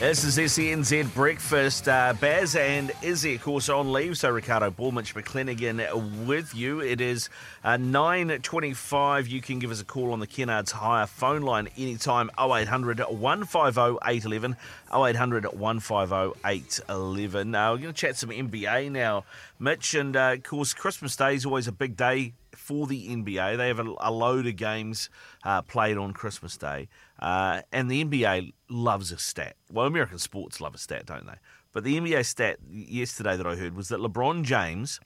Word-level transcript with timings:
This 0.00 0.24
is 0.24 0.36
SENZ 0.36 1.14
Breakfast. 1.14 1.88
Uh, 1.88 2.14
Baz 2.20 2.56
and 2.56 2.90
Izzy, 3.00 3.36
of 3.36 3.42
course, 3.42 3.68
on 3.68 3.92
leave. 3.92 4.18
So 4.18 4.28
Ricardo 4.28 4.72
Ballmich 4.72 5.14
McClenaghan 5.14 6.26
with 6.26 6.52
you. 6.52 6.80
It 6.80 7.00
is 7.00 7.30
uh, 7.62 7.76
9.25. 7.76 9.28
You 9.28 9.40
can 9.40 9.60
give 9.60 9.70
us 9.70 9.80
a 9.80 9.84
call 9.84 10.12
on 10.12 10.18
the 10.18 10.26
Kennards 10.26 10.72
Hire 10.72 11.06
phone 11.06 11.42
line 11.42 11.68
anytime 11.78 12.28
0800 12.36 12.98
150 12.98 13.98
811. 14.04 14.56
0800 14.92 15.44
150 15.54 16.40
811. 16.44 17.54
Uh, 17.54 17.70
we're 17.70 17.78
going 17.78 17.80
to 17.80 17.92
chat 17.92 18.16
some 18.16 18.30
NBA 18.30 18.90
now, 18.90 19.24
Mitch. 19.60 19.94
And 19.94 20.16
uh, 20.16 20.32
of 20.32 20.42
course, 20.42 20.74
Christmas 20.74 21.14
Day 21.14 21.36
is 21.36 21.46
always 21.46 21.68
a 21.68 21.72
big 21.72 21.96
day 21.96 22.32
for 22.56 22.88
the 22.88 23.08
NBA. 23.08 23.56
They 23.56 23.68
have 23.68 23.78
a, 23.78 23.94
a 24.00 24.10
load 24.10 24.48
of 24.48 24.56
games 24.56 25.08
uh, 25.44 25.62
played 25.62 25.96
on 25.96 26.12
Christmas 26.12 26.56
Day. 26.56 26.88
Uh, 27.18 27.62
and 27.72 27.90
the 27.90 28.04
NBA 28.04 28.52
loves 28.68 29.12
a 29.12 29.18
stat. 29.18 29.56
Well, 29.72 29.86
American 29.86 30.18
sports 30.18 30.60
love 30.60 30.74
a 30.74 30.78
stat, 30.78 31.06
don't 31.06 31.26
they? 31.26 31.38
But 31.72 31.84
the 31.84 31.98
NBA 31.98 32.24
stat 32.26 32.58
yesterday 32.68 33.36
that 33.36 33.46
I 33.46 33.56
heard 33.56 33.74
was 33.74 33.88
that 33.88 34.00
LeBron 34.00 34.42
James 34.44 35.00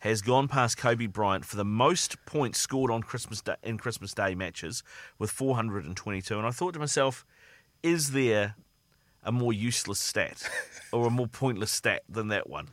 has 0.00 0.22
gone 0.22 0.48
past 0.48 0.78
Kobe 0.78 1.06
Bryant 1.06 1.44
for 1.44 1.56
the 1.56 1.64
most 1.64 2.24
points 2.24 2.58
scored 2.58 2.90
on 2.90 3.02
Christmas 3.02 3.42
Day, 3.42 3.54
in 3.62 3.78
Christmas 3.78 4.14
Day 4.14 4.34
matches 4.34 4.82
with 5.18 5.30
422. 5.30 6.36
And 6.38 6.46
I 6.46 6.50
thought 6.50 6.74
to 6.74 6.80
myself, 6.80 7.26
is 7.82 8.12
there 8.12 8.56
a 9.22 9.30
more 9.30 9.52
useless 9.52 10.00
stat 10.00 10.48
or 10.92 11.06
a 11.06 11.10
more 11.10 11.26
pointless 11.26 11.70
stat 11.70 12.02
than 12.08 12.28
that 12.28 12.48
one? 12.48 12.68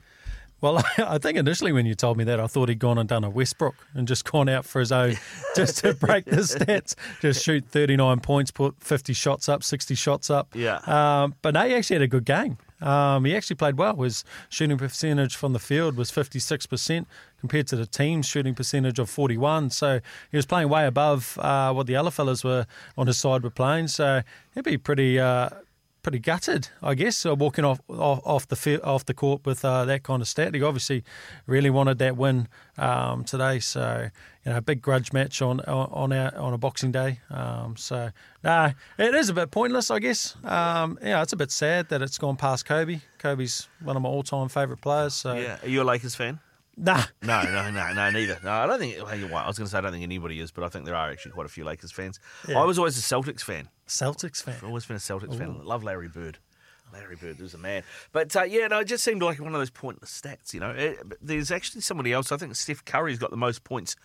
Well, 0.61 0.83
I 0.97 1.17
think 1.17 1.37
initially 1.37 1.71
when 1.71 1.85
you 1.85 1.95
told 1.95 2.17
me 2.17 2.23
that, 2.25 2.39
I 2.39 2.47
thought 2.47 2.69
he'd 2.69 2.79
gone 2.79 2.97
and 2.97 3.07
done 3.07 3.23
a 3.23 3.29
Westbrook 3.29 3.75
and 3.93 4.07
just 4.07 4.29
gone 4.29 4.49
out 4.49 4.65
for 4.65 4.79
his 4.79 4.91
own, 4.91 5.15
just 5.55 5.77
to 5.79 5.93
break 5.93 6.25
the 6.25 6.37
stats, 6.37 6.95
just 7.21 7.43
shoot 7.43 7.65
39 7.69 8.19
points, 8.19 8.51
put 8.51 8.75
50 8.79 9.13
shots 9.13 9.47
up, 9.49 9.63
60 9.63 9.95
shots 9.95 10.29
up. 10.29 10.49
Yeah. 10.53 10.77
Um, 10.85 11.35
but 11.41 11.53
no, 11.53 11.67
he 11.67 11.75
actually 11.75 11.95
had 11.95 12.03
a 12.03 12.07
good 12.07 12.25
game. 12.25 12.57
Um, 12.81 13.25
he 13.25 13.35
actually 13.35 13.55
played 13.55 13.77
well. 13.77 13.95
His 13.95 14.23
shooting 14.49 14.77
percentage 14.77 15.35
from 15.35 15.53
the 15.53 15.59
field 15.59 15.97
was 15.97 16.11
56% 16.11 17.05
compared 17.39 17.67
to 17.67 17.75
the 17.75 17.87
team's 17.87 18.27
shooting 18.27 18.53
percentage 18.53 18.99
of 18.99 19.09
41. 19.09 19.71
So 19.71 19.99
he 20.31 20.37
was 20.37 20.45
playing 20.45 20.69
way 20.69 20.85
above 20.85 21.37
uh, 21.39 21.73
what 21.73 21.87
the 21.87 21.95
other 21.95 22.11
fellas 22.11 22.43
were 22.43 22.67
on 22.97 23.07
his 23.07 23.17
side 23.17 23.43
were 23.43 23.49
playing. 23.49 23.87
So 23.87 24.21
he'd 24.53 24.63
be 24.63 24.77
pretty. 24.77 25.19
Uh, 25.19 25.49
pretty 26.07 26.19
gutted, 26.19 26.69
I 26.81 26.95
guess, 26.95 27.25
uh, 27.25 27.35
walking 27.35 27.65
off, 27.65 27.81
off 27.89 28.21
off 28.23 28.47
the 28.47 28.81
off 28.81 29.03
the 29.03 29.13
court 29.13 29.45
with 29.45 29.65
uh, 29.65 29.83
that 29.83 30.03
kind 30.03 30.21
of 30.21 30.27
stat. 30.29 30.55
He 30.55 30.63
obviously 30.63 31.03
really 31.47 31.69
wanted 31.69 31.97
that 31.97 32.15
win 32.15 32.47
um, 32.77 33.25
today, 33.25 33.59
so 33.59 34.07
you 34.45 34.51
know, 34.51 34.57
a 34.59 34.61
big 34.61 34.81
grudge 34.81 35.11
match 35.11 35.41
on 35.41 35.59
on 35.59 36.13
our, 36.13 36.33
on 36.37 36.53
a 36.53 36.57
Boxing 36.57 36.93
Day. 36.93 37.19
Um, 37.29 37.75
so 37.75 38.11
nah, 38.41 38.71
it 38.97 39.15
is 39.15 39.27
a 39.27 39.33
bit 39.33 39.51
pointless, 39.51 39.91
I 39.91 39.99
guess. 39.99 40.37
Um, 40.45 40.97
yeah, 41.03 41.21
it's 41.21 41.33
a 41.33 41.35
bit 41.35 41.51
sad 41.51 41.89
that 41.89 42.01
it's 42.01 42.17
gone 42.17 42.37
past 42.37 42.65
Kobe. 42.65 43.01
Kobe's 43.17 43.67
one 43.81 43.97
of 43.97 44.01
my 44.01 44.07
all 44.07 44.23
time 44.23 44.47
favourite 44.47 44.79
players. 44.79 45.13
So 45.13 45.33
yeah, 45.33 45.57
are 45.61 45.67
you 45.67 45.81
a 45.81 45.83
Lakers 45.83 46.15
fan? 46.15 46.39
Nah. 46.77 47.03
No, 47.23 47.41
no, 47.43 47.71
no, 47.71 47.93
no, 47.93 48.09
neither. 48.11 48.39
No, 48.43 48.51
I 48.51 48.67
don't 48.67 48.79
think. 48.79 48.97
Well, 49.01 49.37
I 49.37 49.47
was 49.47 49.57
going 49.57 49.65
to 49.65 49.71
say 49.71 49.79
I 49.79 49.81
don't 49.81 49.91
think 49.91 50.03
anybody 50.03 50.39
is, 50.39 50.51
but 50.51 50.63
I 50.63 50.69
think 50.69 50.85
there 50.85 50.95
are 50.95 51.09
actually 51.09 51.31
quite 51.31 51.47
a 51.47 51.49
few 51.49 51.65
Lakers 51.65 51.91
fans. 51.91 52.19
Yeah. 52.47 52.59
I 52.59 52.65
was 52.65 52.77
always 52.77 52.97
a 52.97 53.01
Celtics 53.01 53.41
fan. 53.41 53.67
Celtics 53.87 54.43
fan. 54.43 54.55
I've 54.57 54.63
always 54.65 54.85
been 54.85 54.97
a 54.97 54.99
Celtics 54.99 55.37
fan. 55.37 55.57
I 55.59 55.63
Love 55.63 55.83
Larry 55.83 56.07
Bird. 56.07 56.37
Larry 56.93 57.15
Bird 57.15 57.39
was 57.39 57.53
a 57.53 57.57
man. 57.57 57.83
But 58.11 58.35
uh, 58.35 58.43
yeah, 58.43 58.67
no, 58.67 58.79
it 58.79 58.85
just 58.85 59.03
seemed 59.03 59.21
like 59.21 59.39
one 59.39 59.53
of 59.53 59.59
those 59.59 59.71
pointless 59.71 60.21
stats. 60.21 60.53
You 60.53 60.59
know, 60.59 60.69
it, 60.71 60.99
there's 61.21 61.51
actually 61.51 61.81
somebody 61.81 62.13
else. 62.13 62.31
I 62.31 62.37
think 62.37 62.55
Steph 62.55 62.85
Curry's 62.85 63.19
got 63.19 63.31
the 63.31 63.37
most 63.37 63.63
points 63.63 63.95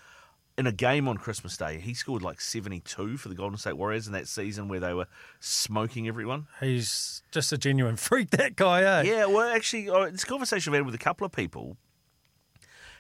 in 0.58 0.66
a 0.66 0.72
game 0.72 1.08
on 1.08 1.16
Christmas 1.16 1.56
Day. 1.56 1.78
He 1.78 1.94
scored 1.94 2.22
like 2.22 2.40
72 2.40 3.16
for 3.16 3.28
the 3.28 3.34
Golden 3.34 3.56
State 3.58 3.76
Warriors 3.76 4.06
in 4.06 4.12
that 4.14 4.28
season 4.28 4.68
where 4.68 4.80
they 4.80 4.92
were 4.94 5.06
smoking 5.40 6.08
everyone. 6.08 6.46
He's 6.60 7.22
just 7.30 7.52
a 7.52 7.58
genuine 7.58 7.96
freak, 7.96 8.30
that 8.30 8.56
guy, 8.56 8.82
eh? 8.82 9.02
Yeah, 9.02 9.26
well, 9.26 9.48
actually, 9.54 9.88
uh, 9.88 10.10
this 10.10 10.24
conversation 10.24 10.72
I've 10.72 10.78
had 10.78 10.86
with 10.86 10.94
a 10.94 10.98
couple 10.98 11.24
of 11.24 11.32
people. 11.32 11.76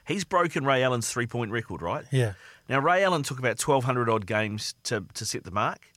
He's 0.06 0.24
broken 0.24 0.64
Ray 0.64 0.82
Allen's 0.82 1.10
three 1.10 1.26
point 1.26 1.50
record, 1.50 1.82
right? 1.82 2.04
Yeah. 2.10 2.34
Now, 2.68 2.80
Ray 2.80 3.04
Allen 3.04 3.22
took 3.22 3.38
about 3.38 3.60
1,200 3.60 4.08
odd 4.08 4.26
games 4.26 4.74
to, 4.84 5.04
to 5.14 5.26
set 5.26 5.44
the 5.44 5.50
mark, 5.50 5.90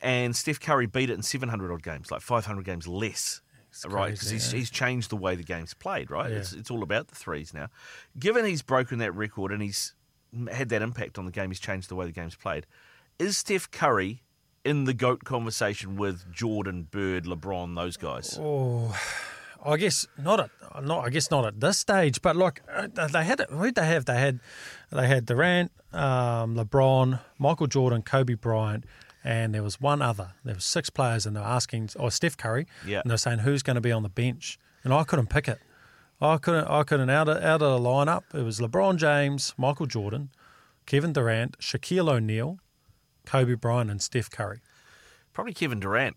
and 0.00 0.34
Steph 0.34 0.60
Curry 0.60 0.86
beat 0.86 1.10
it 1.10 1.14
in 1.14 1.22
700 1.22 1.72
odd 1.72 1.82
games, 1.82 2.10
like 2.10 2.20
500 2.20 2.64
games 2.64 2.86
less. 2.86 3.40
right, 3.86 4.12
because 4.12 4.30
he's, 4.30 4.52
yeah. 4.52 4.58
he's 4.58 4.70
changed 4.70 5.10
the 5.10 5.16
way 5.16 5.34
the 5.34 5.42
game's 5.42 5.74
played, 5.74 6.10
right? 6.10 6.30
Yeah. 6.30 6.38
It's, 6.38 6.52
it's 6.52 6.70
all 6.70 6.82
about 6.82 7.08
the 7.08 7.14
threes 7.14 7.52
now. 7.52 7.68
Given 8.18 8.44
he's 8.44 8.62
broken 8.62 8.98
that 8.98 9.14
record 9.14 9.50
and 9.50 9.62
he's 9.62 9.94
had 10.52 10.68
that 10.68 10.82
impact 10.82 11.18
on 11.18 11.24
the 11.24 11.32
game, 11.32 11.50
he's 11.50 11.60
changed 11.60 11.88
the 11.88 11.94
way 11.94 12.06
the 12.06 12.12
game's 12.12 12.36
played. 12.36 12.66
Is 13.18 13.36
Steph 13.36 13.70
Curry 13.70 14.22
in 14.64 14.84
the 14.84 14.94
GOAT 14.94 15.24
conversation 15.24 15.96
with 15.96 16.32
Jordan, 16.32 16.88
Bird, 16.90 17.24
LeBron, 17.24 17.74
those 17.76 17.96
guys? 17.96 18.38
Oh, 18.40 18.96
I 19.64 19.76
guess 19.76 20.06
not 20.18 20.40
at 20.40 20.50
not. 20.84 21.04
I 21.06 21.10
guess 21.10 21.30
not 21.30 21.44
at 21.46 21.60
this 21.60 21.78
stage. 21.78 22.20
But 22.22 22.36
like 22.36 22.62
uh, 22.72 22.88
they 23.08 23.24
had, 23.24 23.40
who 23.50 23.72
they 23.72 23.86
have? 23.86 24.04
They 24.04 24.18
had, 24.18 24.40
they 24.90 25.06
had 25.08 25.26
Durant, 25.26 25.72
um, 25.92 26.54
LeBron, 26.56 27.20
Michael 27.38 27.66
Jordan, 27.66 28.02
Kobe 28.02 28.34
Bryant, 28.34 28.84
and 29.22 29.54
there 29.54 29.62
was 29.62 29.80
one 29.80 30.02
other. 30.02 30.32
There 30.44 30.54
was 30.54 30.64
six 30.64 30.90
players, 30.90 31.24
and 31.26 31.34
they're 31.36 31.42
asking, 31.42 31.90
or 31.96 32.10
Steph 32.10 32.36
Curry, 32.36 32.66
Yeah. 32.86 33.00
and 33.00 33.10
they're 33.10 33.16
saying 33.18 33.38
who's 33.40 33.62
going 33.62 33.76
to 33.76 33.80
be 33.80 33.92
on 33.92 34.02
the 34.02 34.08
bench, 34.08 34.58
and 34.82 34.92
I 34.92 35.04
couldn't 35.04 35.28
pick 35.30 35.48
it. 35.48 35.58
I 36.20 36.36
couldn't. 36.36 36.66
I 36.66 36.82
couldn't 36.84 37.10
out 37.10 37.28
of 37.28 37.38
out 37.42 37.62
of 37.62 37.82
the 37.82 37.88
lineup. 37.88 38.22
It 38.34 38.42
was 38.42 38.60
LeBron 38.60 38.96
James, 38.96 39.54
Michael 39.56 39.86
Jordan, 39.86 40.30
Kevin 40.86 41.12
Durant, 41.12 41.58
Shaquille 41.58 42.10
O'Neal, 42.12 42.58
Kobe 43.26 43.54
Bryant, 43.54 43.90
and 43.90 44.00
Steph 44.02 44.30
Curry. 44.30 44.60
Probably 45.32 45.52
Kevin 45.54 45.80
Durant, 45.80 46.16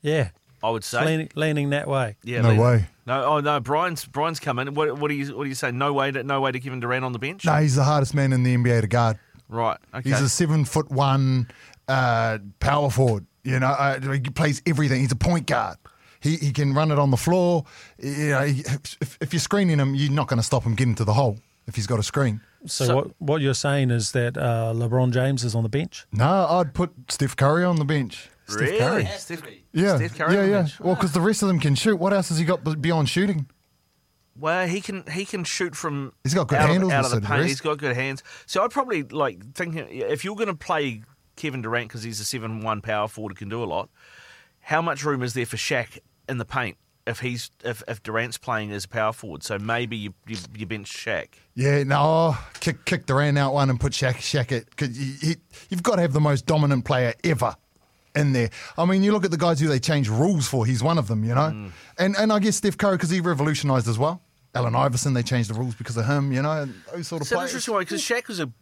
Yeah, 0.00 0.30
I 0.64 0.70
would 0.70 0.82
say. 0.84 1.04
leaning, 1.04 1.28
leaning 1.34 1.70
that 1.70 1.86
way. 1.86 2.16
Yeah, 2.24 2.40
No 2.40 2.50
Lee- 2.52 2.58
way. 2.58 2.86
No, 3.06 3.24
oh 3.24 3.40
no, 3.40 3.60
Brian's 3.60 4.06
Brian's 4.06 4.40
coming. 4.40 4.72
What, 4.72 4.98
what 4.98 5.08
do 5.08 5.14
you 5.14 5.36
what 5.36 5.42
do 5.44 5.48
you 5.50 5.54
say? 5.54 5.70
No 5.70 5.92
way 5.92 6.10
to 6.10 6.22
no 6.22 6.40
way 6.40 6.52
to 6.52 6.58
Kevin 6.58 6.80
Durant 6.80 7.04
on 7.04 7.12
the 7.12 7.18
bench. 7.18 7.44
No, 7.44 7.54
he's 7.56 7.74
the 7.76 7.84
hardest 7.84 8.14
man 8.14 8.32
in 8.32 8.42
the 8.44 8.56
NBA 8.56 8.80
to 8.80 8.86
guard. 8.86 9.18
Right. 9.48 9.76
Okay. 9.94 10.08
He's 10.08 10.22
a 10.22 10.28
seven 10.28 10.64
foot 10.64 10.90
one 10.90 11.48
uh, 11.86 12.38
power 12.60 12.88
forward. 12.88 13.26
You 13.42 13.60
know, 13.60 13.66
uh, 13.66 14.00
he 14.00 14.20
plays 14.20 14.62
everything. 14.64 15.00
He's 15.02 15.12
a 15.12 15.16
point 15.16 15.46
guard. 15.46 15.76
He, 16.20 16.36
he 16.36 16.50
can 16.52 16.72
run 16.72 16.90
it 16.90 16.98
on 16.98 17.10
the 17.10 17.18
floor. 17.18 17.64
You 17.98 18.30
know, 18.30 18.40
he, 18.44 18.60
if, 18.60 19.18
if 19.20 19.32
you're 19.34 19.40
screening 19.40 19.78
him, 19.78 19.94
you're 19.94 20.10
not 20.10 20.28
going 20.28 20.38
to 20.38 20.42
stop 20.42 20.62
him 20.62 20.74
getting 20.74 20.94
to 20.94 21.04
the 21.04 21.12
hole 21.12 21.38
if 21.66 21.76
he's 21.76 21.86
got 21.86 21.98
a 21.98 22.02
screen. 22.02 22.40
So, 22.64 22.86
So- 22.86 22.96
what 22.96 23.10
what 23.18 23.40
you're 23.42 23.52
saying 23.52 23.90
is 23.90 24.12
that 24.12 24.38
uh, 24.38 24.72
LeBron 24.74 25.12
James 25.12 25.44
is 25.44 25.54
on 25.54 25.62
the 25.62 25.68
bench? 25.68 26.06
No, 26.10 26.46
I'd 26.48 26.72
put 26.72 26.90
Steph 27.10 27.36
Curry 27.36 27.64
on 27.64 27.76
the 27.76 27.84
bench. 27.84 28.30
Really? 28.48 28.76
Steph 28.76 28.78
Curry. 28.78 29.06
Steph, 29.16 29.42
Yeah, 29.72 29.96
Steph 29.96 30.16
Curry 30.18 30.34
yeah, 30.34 30.44
yeah. 30.44 30.50
bench. 30.62 30.80
Well, 30.80 30.94
because 30.94 31.12
the 31.12 31.20
rest 31.20 31.42
of 31.42 31.48
them 31.48 31.60
can 31.60 31.74
shoot. 31.74 31.96
What 31.96 32.12
else 32.12 32.28
has 32.28 32.38
he 32.38 32.44
got 32.44 32.80
beyond 32.82 33.08
shooting? 33.08 33.46
Well, 34.36 34.66
he 34.66 34.80
can 34.80 35.04
he 35.12 35.24
can 35.24 35.44
shoot 35.44 35.76
from. 35.76 36.12
He's 36.24 36.34
got 36.34 36.48
good 36.48 36.58
out 36.58 36.68
handles, 36.68 36.92
Of, 36.92 36.98
out 36.98 37.04
of 37.06 37.10
the 37.12 37.20
the 37.20 37.26
paint. 37.26 37.38
rest- 37.40 37.48
He's 37.48 37.60
got 37.60 37.78
good 37.78 37.94
hands. 37.96 38.22
So 38.46 38.62
I'd 38.64 38.70
probably 38.70 39.02
like 39.04 39.54
thinking 39.54 39.86
if 39.88 40.24
you're 40.24 40.34
going 40.36 40.48
to 40.48 40.54
play 40.54 41.02
Kevin 41.36 41.62
Durant 41.62 41.88
because 41.88 42.02
he's 42.02 42.18
a 42.20 42.24
seven-one 42.24 42.80
power 42.80 43.06
forward 43.08 43.30
who 43.32 43.36
can 43.36 43.48
do 43.48 43.62
a 43.62 43.66
lot. 43.66 43.88
How 44.60 44.82
much 44.82 45.04
room 45.04 45.22
is 45.22 45.34
there 45.34 45.46
for 45.46 45.56
Shaq 45.56 45.98
in 46.28 46.38
the 46.38 46.44
paint 46.44 46.76
if 47.06 47.20
he's 47.20 47.50
if, 47.64 47.82
if 47.86 48.02
Durant's 48.02 48.36
playing 48.38 48.72
as 48.72 48.84
a 48.86 48.88
power 48.88 49.12
forward? 49.12 49.44
So 49.44 49.56
maybe 49.58 49.96
you 49.96 50.14
you, 50.26 50.36
you 50.56 50.66
bench 50.66 50.92
Shaq. 50.92 51.26
Yeah, 51.54 51.84
no, 51.84 52.36
kick 52.58 52.84
kick 52.84 53.06
Durant 53.06 53.38
out 53.38 53.54
one 53.54 53.70
and 53.70 53.78
put 53.78 53.92
Shaq 53.92 54.14
Shaq 54.16 54.50
it. 54.50 54.74
Cause 54.76 54.96
he, 54.96 55.36
you've 55.70 55.82
got 55.84 55.96
to 55.96 56.02
have 56.02 56.12
the 56.12 56.20
most 56.20 56.44
dominant 56.46 56.84
player 56.84 57.14
ever 57.22 57.54
in 58.14 58.32
there. 58.32 58.50
I 58.78 58.84
mean, 58.84 59.02
you 59.02 59.12
look 59.12 59.24
at 59.24 59.30
the 59.30 59.36
guys 59.36 59.60
who 59.60 59.68
they 59.68 59.78
change 59.78 60.08
rules 60.08 60.46
for. 60.46 60.66
He's 60.66 60.82
one 60.82 60.98
of 60.98 61.08
them, 61.08 61.24
you 61.24 61.34
know. 61.34 61.50
Mm. 61.50 61.70
And 61.98 62.16
and 62.16 62.32
I 62.32 62.38
guess 62.38 62.56
Steph 62.56 62.78
Curry 62.78 62.96
because 62.96 63.10
he 63.10 63.20
revolutionised 63.20 63.88
as 63.88 63.98
well. 63.98 64.22
Allen 64.54 64.76
Iverson, 64.76 65.14
they 65.14 65.22
changed 65.22 65.50
the 65.50 65.54
rules 65.54 65.74
because 65.74 65.96
of 65.96 66.06
him, 66.06 66.32
you 66.32 66.40
know, 66.40 66.62
and 66.62 66.74
those 66.92 67.08
sort 67.08 67.22
of 67.22 67.26
It's 67.26 67.32
an 67.32 67.40
interesting 67.40 67.74
one 67.74 67.82
because 67.82 68.00
Shaq 68.00 68.28
was 68.28 68.38
a 68.38 68.52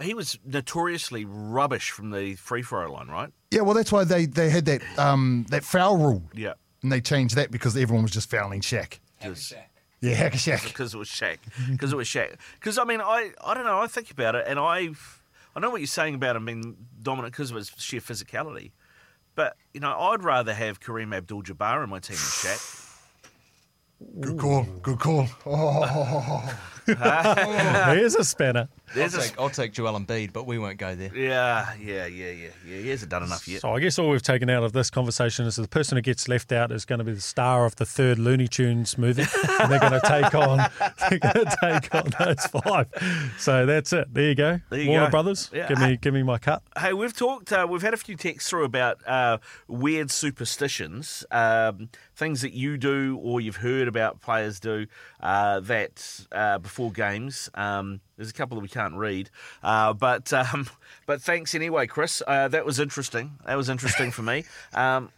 he 0.00 0.14
was 0.14 0.38
notoriously 0.44 1.24
rubbish 1.24 1.90
from 1.90 2.10
the 2.10 2.34
free 2.36 2.62
throw 2.62 2.90
line, 2.92 3.08
right? 3.08 3.30
Yeah, 3.50 3.60
well, 3.62 3.74
that's 3.74 3.92
why 3.92 4.04
they, 4.04 4.26
they 4.26 4.50
had 4.50 4.64
that 4.66 4.82
um, 4.98 5.46
that 5.50 5.64
foul 5.64 5.98
rule. 5.98 6.22
Yeah. 6.34 6.54
And 6.82 6.90
they 6.92 7.00
changed 7.00 7.36
that 7.36 7.50
because 7.50 7.76
everyone 7.76 8.02
was 8.02 8.12
just 8.12 8.30
fouling 8.30 8.60
Shaq. 8.60 8.98
Yeah, 10.00 10.14
Hack-a-Shaq. 10.14 10.64
because 10.68 10.94
it 10.94 10.98
was 10.98 11.08
Shaq. 11.08 11.38
Because 11.70 11.92
it 11.92 11.96
was 11.96 12.08
Shaq. 12.08 12.36
Because 12.54 12.78
I 12.78 12.84
mean, 12.84 13.00
I 13.00 13.32
I 13.42 13.54
don't 13.54 13.64
know. 13.64 13.78
I 13.78 13.86
think 13.86 14.10
about 14.10 14.34
it, 14.34 14.44
and 14.46 14.58
I 14.58 14.90
I 15.56 15.60
know 15.60 15.70
what 15.70 15.80
you're 15.80 15.86
saying 15.86 16.14
about 16.14 16.36
him 16.36 16.44
being 16.44 16.76
dominant 17.02 17.32
because 17.32 17.50
of 17.50 17.56
his 17.56 17.70
sheer 17.78 18.00
physicality. 18.00 18.72
But 19.34 19.56
you 19.72 19.80
know, 19.80 19.98
I'd 19.98 20.22
rather 20.22 20.54
have 20.54 20.80
Kareem 20.80 21.14
Abdul-Jabbar 21.14 21.84
in 21.84 21.90
my 21.90 21.98
team 21.98 22.16
than 22.16 22.52
Shaq. 22.52 22.80
Good 24.20 24.38
call. 24.38 24.64
Good 24.82 24.98
call. 24.98 25.28
Oh, 25.46 26.58
There's 27.94 28.14
a 28.14 28.24
spanner. 28.24 28.68
I'll 28.96 29.02
a, 29.06 29.08
take, 29.08 29.40
I'll 29.40 29.50
take 29.50 29.72
Joel 29.72 29.98
Embiid, 29.98 30.32
but 30.32 30.46
we 30.46 30.58
won't 30.58 30.76
go 30.78 30.94
there. 30.94 31.10
yeah, 31.16 31.74
yeah, 31.80 32.06
yeah, 32.06 32.30
yeah, 32.30 32.48
yeah. 32.66 32.76
He 32.76 32.88
hasn't 32.90 33.10
done 33.10 33.24
enough 33.24 33.48
yet. 33.48 33.62
So 33.62 33.74
I 33.74 33.80
guess 33.80 33.98
all 33.98 34.10
we've 34.10 34.22
taken 34.22 34.48
out 34.48 34.62
of 34.62 34.72
this 34.72 34.88
conversation 34.90 35.46
is 35.46 35.56
the 35.56 35.66
person 35.66 35.96
who 35.96 36.02
gets 36.02 36.28
left 36.28 36.52
out 36.52 36.70
is 36.70 36.84
going 36.84 37.00
to 37.00 37.04
be 37.04 37.12
the 37.12 37.20
star 37.20 37.64
of 37.64 37.74
the 37.76 37.86
third 37.86 38.18
Looney 38.18 38.46
Tunes 38.46 38.96
movie, 38.96 39.22
and 39.60 39.72
they're 39.72 39.80
going 39.80 40.00
to 40.00 40.00
take 40.06 40.34
on 40.34 40.58
they're 41.10 41.18
going 41.18 41.46
to 41.46 41.56
take 41.60 41.94
on 41.94 42.10
those 42.20 42.46
five. 42.46 43.32
So 43.38 43.66
that's 43.66 43.92
it. 43.92 44.12
There 44.14 44.28
you 44.28 44.34
go. 44.36 44.60
There 44.70 44.80
you 44.80 44.90
Warner 44.90 45.06
go. 45.06 45.10
Brothers, 45.10 45.50
Yeah. 45.52 45.66
give 45.68 45.78
me 45.80 45.96
give 45.96 46.14
me 46.14 46.22
my 46.22 46.38
cut. 46.38 46.62
Hey, 46.78 46.92
we've 46.92 47.16
talked. 47.16 47.52
Uh, 47.52 47.66
we've 47.68 47.82
had 47.82 47.94
a 47.94 47.98
few 47.98 48.16
texts 48.16 48.48
through 48.50 48.64
about 48.64 48.98
uh, 49.08 49.38
weird 49.66 50.10
superstitions, 50.10 51.24
um, 51.32 51.88
things 52.14 52.42
that 52.42 52.52
you 52.52 52.76
do 52.76 53.18
or 53.22 53.40
you've 53.40 53.56
heard 53.56 53.88
about 53.88 54.20
players 54.20 54.60
do 54.60 54.86
uh, 55.20 55.58
that 55.60 56.20
uh, 56.30 56.58
before 56.74 56.90
games. 56.90 57.48
Um, 57.54 58.00
there's 58.16 58.30
a 58.30 58.32
couple 58.32 58.56
that 58.56 58.62
we 58.62 58.68
can't 58.68 58.96
read, 58.96 59.30
uh, 59.62 59.92
but 59.92 60.32
um, 60.32 60.68
but 61.06 61.22
thanks 61.22 61.54
anyway, 61.54 61.86
Chris. 61.86 62.20
Uh, 62.26 62.48
that 62.48 62.66
was 62.66 62.80
interesting. 62.80 63.38
That 63.46 63.56
was 63.56 63.68
interesting 63.68 64.10
for 64.10 64.22
me. 64.22 64.44
Um, 64.74 65.10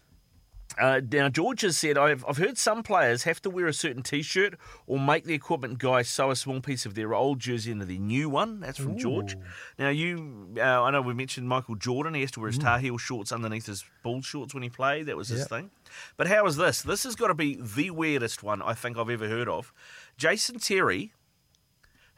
uh, 0.79 1.01
now, 1.11 1.29
George 1.31 1.63
has 1.63 1.79
said, 1.79 1.97
I've, 1.97 2.23
I've 2.29 2.37
heard 2.37 2.59
some 2.59 2.83
players 2.83 3.23
have 3.23 3.41
to 3.43 3.51
wear 3.51 3.67
a 3.67 3.73
certain 3.73 4.03
t 4.03 4.21
shirt 4.21 4.55
or 4.87 4.99
make 5.01 5.25
the 5.25 5.33
equipment 5.33 5.79
guy 5.79 6.03
sew 6.03 6.31
a 6.31 6.37
small 6.37 6.61
piece 6.61 6.85
of 6.85 6.95
their 6.95 7.15
old 7.15 7.39
jersey 7.39 7.71
into 7.71 7.87
their 7.87 7.97
new 7.99 8.29
one. 8.29 8.61
That's 8.61 8.77
from 8.79 8.99
George. 8.99 9.37
Now, 9.79 9.89
you, 9.89 10.49
uh, 10.59 10.83
I 10.83 10.91
know 10.91 11.01
we 11.01 11.15
mentioned 11.15 11.49
Michael 11.49 11.77
Jordan. 11.77 12.13
He 12.13 12.21
has 12.21 12.31
to 12.33 12.41
wear 12.41 12.49
his 12.49 12.59
Tar 12.59 12.79
Heel 12.79 12.99
shorts 12.99 13.33
underneath 13.33 13.65
his 13.67 13.85
ball 14.03 14.21
shorts 14.21 14.53
when 14.53 14.63
he 14.63 14.69
played. 14.69 15.07
That 15.07 15.17
was 15.17 15.29
his 15.29 15.41
Yep. 15.41 15.49
thing. 15.49 15.71
But 16.19 16.27
how 16.27 16.45
is 16.47 16.57
this? 16.57 16.83
This 16.83 17.05
has 17.05 17.15
got 17.17 17.29
to 17.29 17.35
be 17.35 17.57
the 17.59 17.91
weirdest 17.91 18.43
one 18.43 18.61
I 18.61 18.75
think 18.75 18.99
I've 18.99 19.09
ever 19.09 19.29
heard 19.29 19.49
of. 19.49 19.73
Jason 20.19 20.59
Terry, 20.59 21.13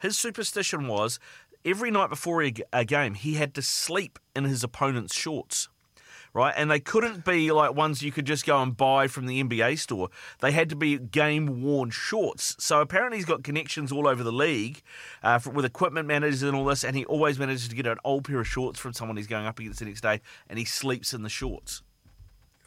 his 0.01 0.17
superstition 0.17 0.87
was 0.87 1.19
every 1.65 1.91
night 1.91 2.09
before 2.09 2.41
a, 2.41 2.85
game, 2.85 3.13
he 3.13 3.33
had 3.35 3.53
to 3.55 3.61
sleep 3.61 4.19
in 4.35 4.45
his 4.45 4.63
opponent's 4.63 5.15
shorts 5.15 5.69
right? 6.33 6.53
And 6.55 6.69
they 6.69 6.79
couldn't 6.79 7.25
be 7.25 7.51
like 7.51 7.73
ones 7.73 8.01
you 8.01 8.11
could 8.11 8.25
just 8.25 8.45
go 8.45 8.61
and 8.61 8.75
buy 8.75 9.07
from 9.07 9.25
the 9.25 9.43
NBA 9.43 9.79
store. 9.79 10.09
They 10.41 10.51
had 10.51 10.69
to 10.69 10.75
be 10.75 10.97
game 10.97 11.63
worn 11.63 11.89
shorts. 11.89 12.55
So 12.59 12.81
apparently 12.81 13.17
he's 13.17 13.25
got 13.25 13.43
connections 13.43 13.91
all 13.91 14.07
over 14.07 14.23
the 14.23 14.31
league 14.31 14.81
uh, 15.23 15.39
for, 15.39 15.49
with 15.51 15.65
equipment 15.65 16.07
managers 16.07 16.43
and 16.43 16.55
all 16.55 16.65
this, 16.65 16.83
and 16.83 16.95
he 16.95 17.05
always 17.05 17.39
manages 17.39 17.67
to 17.67 17.75
get 17.75 17.87
an 17.87 17.97
old 18.03 18.25
pair 18.25 18.39
of 18.39 18.47
shorts 18.47 18.79
from 18.79 18.93
someone 18.93 19.17
he's 19.17 19.27
going 19.27 19.45
up 19.45 19.59
against 19.59 19.79
the 19.79 19.85
next 19.85 20.01
day, 20.01 20.21
and 20.49 20.59
he 20.59 20.65
sleeps 20.65 21.13
in 21.13 21.23
the 21.23 21.29
shorts. 21.29 21.81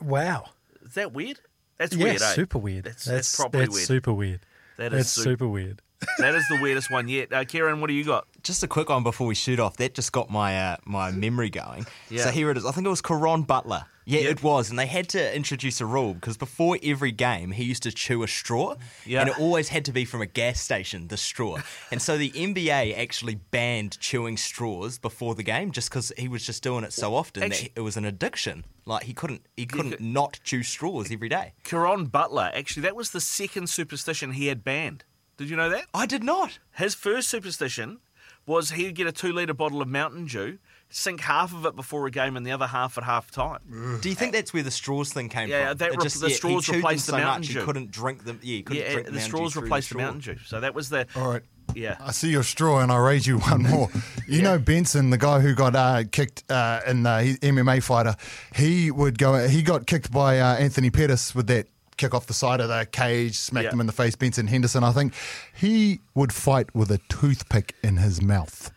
Wow. 0.00 0.50
Is 0.84 0.94
that 0.94 1.12
weird? 1.12 1.38
That's 1.78 1.94
Yeah, 1.94 2.04
weird. 2.04 2.22
eh? 2.22 2.32
super 2.34 2.58
weird. 2.58 2.84
That's, 2.84 3.04
that's, 3.04 3.36
probably 3.36 3.60
that's 3.60 3.74
weird. 3.74 3.86
super 3.86 4.12
weird. 4.12 4.40
That 4.76 4.92
is 4.92 4.98
That's 4.98 5.10
su- 5.10 5.22
super 5.22 5.46
weird. 5.48 5.82
That 6.18 6.34
is 6.34 6.46
the 6.48 6.58
weirdest 6.60 6.90
one 6.90 7.08
yet. 7.08 7.32
Uh, 7.32 7.44
Kieran, 7.44 7.80
what 7.80 7.88
do 7.88 7.94
you 7.94 8.04
got? 8.04 8.26
Just 8.42 8.62
a 8.62 8.68
quick 8.68 8.88
one 8.88 9.02
before 9.02 9.26
we 9.26 9.34
shoot 9.34 9.60
off. 9.60 9.76
That 9.76 9.94
just 9.94 10.12
got 10.12 10.30
my 10.30 10.58
uh, 10.58 10.76
my 10.84 11.10
memory 11.10 11.50
going. 11.50 11.86
Yeah. 12.10 12.24
So 12.24 12.30
here 12.30 12.50
it 12.50 12.56
is. 12.56 12.64
I 12.66 12.72
think 12.72 12.86
it 12.86 12.90
was 12.90 13.02
Caron 13.02 13.42
Butler. 13.42 13.86
Yeah, 14.04 14.22
Yep. 14.22 14.30
it 14.32 14.42
was, 14.42 14.68
and 14.68 14.76
they 14.76 14.86
had 14.86 15.08
to 15.10 15.36
introduce 15.36 15.80
a 15.80 15.86
rule 15.86 16.12
because 16.14 16.36
before 16.36 16.76
every 16.82 17.12
game 17.12 17.52
he 17.52 17.62
used 17.62 17.84
to 17.84 17.92
chew 17.92 18.24
a 18.24 18.26
straw, 18.28 18.74
Yeah. 19.06 19.20
and 19.20 19.30
it 19.30 19.38
always 19.38 19.68
had 19.68 19.84
to 19.84 19.92
be 19.92 20.04
from 20.04 20.20
a 20.20 20.26
gas 20.26 20.58
station. 20.60 21.06
The 21.06 21.16
straw, 21.16 21.58
and 21.92 22.02
so 22.02 22.18
the 22.18 22.30
NBA 22.30 22.98
actually 22.98 23.36
banned 23.36 24.00
chewing 24.00 24.36
straws 24.36 24.98
before 24.98 25.36
the 25.36 25.44
game 25.44 25.70
just 25.70 25.88
because 25.88 26.12
he 26.18 26.26
was 26.26 26.44
just 26.44 26.64
doing 26.64 26.82
it 26.82 26.92
so 26.92 27.14
often 27.14 27.44
Actu- 27.44 27.62
that 27.68 27.70
it 27.76 27.80
was 27.82 27.96
an 27.96 28.04
addiction. 28.04 28.64
Like 28.86 29.04
he 29.04 29.14
couldn't 29.14 29.46
he 29.56 29.66
couldn't 29.66 29.92
could- 29.92 30.00
not 30.00 30.40
chew 30.42 30.64
straws 30.64 31.12
every 31.12 31.28
day. 31.28 31.52
Caron 31.62 32.06
Butler, 32.06 32.50
actually, 32.54 32.82
that 32.82 32.96
was 32.96 33.10
the 33.12 33.20
second 33.20 33.70
superstition 33.70 34.32
he 34.32 34.48
had 34.48 34.64
banned. 34.64 35.04
Did 35.36 35.50
you 35.50 35.56
know 35.56 35.68
that? 35.70 35.86
I 35.94 36.06
did 36.06 36.22
not. 36.22 36.58
His 36.72 36.94
first 36.94 37.28
superstition 37.28 37.98
was 38.46 38.70
he'd 38.72 38.94
get 38.94 39.06
a 39.06 39.12
two 39.12 39.32
litre 39.32 39.54
bottle 39.54 39.80
of 39.80 39.88
Mountain 39.88 40.26
Dew, 40.26 40.58
sink 40.90 41.20
half 41.20 41.54
of 41.54 41.64
it 41.64 41.76
before 41.76 42.06
a 42.06 42.10
game 42.10 42.36
and 42.36 42.44
the 42.44 42.50
other 42.50 42.66
half 42.66 42.98
at 42.98 43.04
half 43.04 43.30
time. 43.30 43.98
Do 44.02 44.08
you 44.08 44.14
think 44.16 44.32
that's 44.32 44.52
where 44.52 44.62
the 44.64 44.70
straws 44.70 45.12
thing 45.12 45.28
came 45.28 45.48
Yeah, 45.48 45.68
from? 45.70 45.78
that 45.78 45.92
It 45.92 45.96
re- 46.02 46.08
the 46.08 46.28
he 46.28 46.34
straws 46.34 46.64
chewed 46.66 46.74
them 46.74 46.80
replaced 46.80 47.06
the 47.06 47.12
so 47.12 47.18
Mountain 47.18 47.40
much 47.42 47.48
Dew. 47.52 47.58
He 47.60 47.64
couldn't 47.64 47.90
drink 47.92 48.24
them. 48.24 48.40
Yeah, 48.42 48.56
he 48.56 48.62
couldn't 48.62 48.82
Yeah, 48.82 48.92
drink 48.92 49.06
the 49.06 49.12
Mountain 49.12 49.28
straws 49.28 49.54
Dew 49.54 49.60
replaced 49.60 49.88
the 49.88 49.92
straw. 49.94 50.02
Mountain 50.02 50.34
Dew. 50.34 50.40
So 50.44 50.60
that 50.60 50.74
was 50.74 50.88
the. 50.88 51.06
all 51.16 51.28
right. 51.30 51.42
Yeah. 51.74 51.96
I 52.00 52.10
see 52.10 52.28
your 52.30 52.42
straw 52.42 52.80
and 52.80 52.90
I 52.92 52.98
raise 52.98 53.26
you 53.26 53.38
one 53.38 53.62
more. 53.62 53.88
You 54.28 54.42
know 54.42 54.58
Benson, 54.58 55.10
the 55.10 55.16
guy 55.18 55.40
who 55.40 55.54
got 55.54 55.74
uh, 55.76 56.02
kicked 56.10 56.42
uh, 56.50 56.80
in 56.86 57.04
the 57.04 57.38
MMA 57.40 57.82
fighter. 57.82 58.16
He 58.54 58.90
would 58.90 59.16
go. 59.18 59.46
He 59.48 59.62
got 59.62 59.86
kicked 59.86 60.10
by 60.12 60.40
uh, 60.40 60.56
Anthony 60.56 60.90
Pettis 60.90 61.34
with 61.34 61.46
that 61.46 61.68
kick 61.96 62.14
off 62.14 62.26
the 62.26 62.34
side 62.34 62.60
of 62.60 62.68
the 62.68 62.86
cage, 62.90 63.36
smacked 63.36 63.64
Yeah. 63.66 63.72
him 63.72 63.80
in 63.80 63.86
the 63.86 63.92
face. 63.92 64.14
Benson 64.16 64.46
Henderson, 64.46 64.82
I 64.84 64.92
think. 64.92 65.14
He 65.54 66.00
would 66.14 66.32
fight 66.32 66.74
with 66.74 66.90
a 66.90 66.98
toothpick 67.08 67.74
in 67.82 67.96
his 67.98 68.20
mouth. 68.22 68.70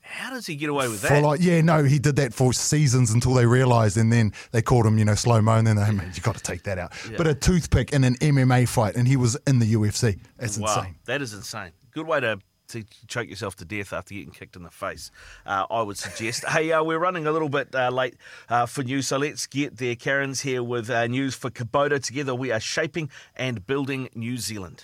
How 0.00 0.30
does 0.30 0.46
he 0.46 0.54
get 0.54 0.68
away 0.68 0.86
with 0.86 1.00
For 1.00 1.08
that? 1.08 1.22
like, 1.24 1.40
yeah, 1.40 1.60
no, 1.60 1.82
he 1.82 1.98
did 1.98 2.14
that 2.16 2.32
for 2.32 2.52
seasons 2.52 3.10
until 3.10 3.34
they 3.34 3.46
realised, 3.46 3.96
and 3.96 4.12
then 4.12 4.32
they 4.52 4.62
called 4.62 4.86
him, 4.86 4.96
you 4.96 5.04
know, 5.04 5.16
slow 5.16 5.40
mo, 5.42 5.54
and 5.56 5.66
then 5.66 5.74
they, 5.74 5.90
man, 5.90 6.12
you 6.14 6.22
got 6.22 6.36
to 6.36 6.42
take 6.42 6.62
that 6.64 6.78
out. 6.78 6.92
But 7.16 7.26
a 7.26 7.34
toothpick 7.34 7.92
in 7.92 8.04
an 8.04 8.14
MMA 8.20 8.68
fight, 8.68 8.94
and 8.94 9.08
he 9.08 9.16
was 9.16 9.36
in 9.46 9.58
the 9.58 9.72
UFC. 9.74 10.20
That's 10.38 10.56
wow, 10.56 10.76
insane. 10.78 10.94
that 11.06 11.20
is 11.20 11.34
insane. 11.34 11.72
Good 11.90 12.06
way 12.06 12.20
to. 12.20 12.38
To 12.68 12.82
choke 13.06 13.28
yourself 13.28 13.54
to 13.56 13.64
death 13.64 13.92
after 13.92 14.14
getting 14.14 14.32
kicked 14.32 14.56
in 14.56 14.62
the 14.62 14.70
face, 14.70 15.10
uh, 15.44 15.66
I 15.70 15.82
would 15.82 15.98
suggest. 15.98 16.44
hey, 16.48 16.72
uh, 16.72 16.82
we're 16.82 16.98
running 16.98 17.26
a 17.26 17.30
little 17.30 17.50
bit 17.50 17.74
uh, 17.74 17.90
late 17.90 18.16
uh, 18.48 18.66
for 18.66 18.82
news, 18.82 19.06
so 19.06 19.18
let's 19.18 19.46
get 19.46 19.76
there. 19.76 19.94
Karen's 19.94 20.40
here 20.40 20.62
with 20.62 20.88
uh, 20.88 21.06
news 21.06 21.34
for 21.34 21.50
Kubota. 21.50 22.02
Together, 22.02 22.34
we 22.34 22.50
are 22.50 22.60
shaping 22.60 23.10
and 23.36 23.66
building 23.66 24.08
New 24.14 24.38
Zealand. 24.38 24.82